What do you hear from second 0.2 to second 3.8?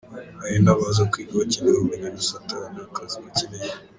Hari n'abaza kwiga bakeneye ubumenyi gusa ata n'akazi bakeneye.